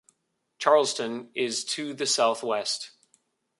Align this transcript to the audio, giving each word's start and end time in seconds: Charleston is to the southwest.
Charleston 0.57 1.29
is 1.35 1.63
to 1.63 1.93
the 1.93 2.07
southwest. 2.07 2.89